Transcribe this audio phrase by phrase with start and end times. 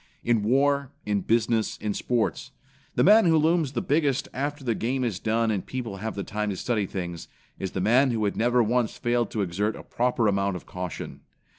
[0.23, 2.49] In war, in business, in sports,
[2.95, 6.23] the man who looms the biggest after the game is done and people have the
[6.23, 7.27] time to study things,
[7.59, 11.21] is the man who had never once failed to exercise a proper amount of caution.